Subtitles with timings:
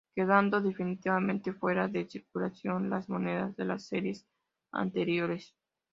[0.15, 4.25] Quedando definitivamente fuera de circulación las monedas de las series
[4.71, 5.53] anteriores.